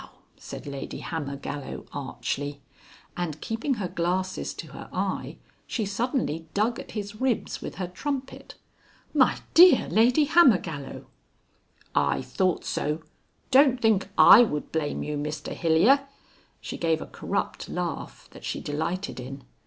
_"said 0.35 0.65
Lady 0.65 1.01
Hammergallow 1.01 1.85
archly, 1.93 2.59
and 3.15 3.39
keeping 3.39 3.75
her 3.75 3.87
glasses 3.87 4.51
to 4.55 4.71
her 4.71 4.89
eye, 4.91 5.37
she 5.67 5.85
suddenly 5.85 6.47
dug 6.55 6.79
at 6.79 6.93
his 6.93 7.21
ribs 7.21 7.61
with 7.61 7.75
her 7.75 7.85
trumpet. 7.87 8.55
"My 9.13 9.37
dear 9.53 9.87
Lady 9.89 10.25
Hammergallow!" 10.25 11.05
"I 11.93 12.23
thought 12.23 12.65
so. 12.65 13.03
Don't 13.51 13.79
think 13.79 14.09
I 14.17 14.41
would 14.41 14.71
blame 14.71 15.03
you, 15.03 15.17
Mr 15.17 15.53
Hilyer." 15.55 16.07
She 16.59 16.77
gave 16.79 16.99
a 16.99 17.05
corrupt 17.05 17.69
laugh 17.69 18.27
that 18.31 18.43
she 18.43 18.59
delighted 18.59 19.19
in. 19.19 19.43